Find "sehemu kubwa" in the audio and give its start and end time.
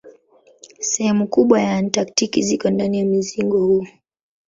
0.79-1.61